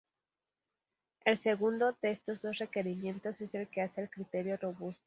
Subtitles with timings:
[1.25, 4.99] El segundo, de estos dos requerimientos es el que hace al criterio robusto.